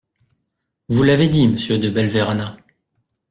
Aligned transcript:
Vous 0.89 1.03
l’avez 1.03 1.27
dit, 1.29 1.47
Monsieur 1.47 1.77
De 1.77 1.91
Belverana. 1.91 2.57